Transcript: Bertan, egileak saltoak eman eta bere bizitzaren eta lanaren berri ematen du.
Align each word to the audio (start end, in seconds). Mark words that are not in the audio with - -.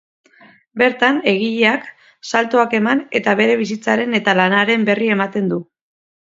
Bertan, 0.81 1.17
egileak 1.31 1.85
saltoak 2.31 2.73
eman 2.79 3.03
eta 3.21 3.37
bere 3.43 3.59
bizitzaren 3.61 4.19
eta 4.21 4.35
lanaren 4.41 4.89
berri 4.89 5.13
ematen 5.19 5.55
du. 5.55 5.63